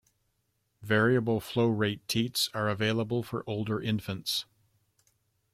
[0.81, 4.45] Variable flow rate teats are available for older infants.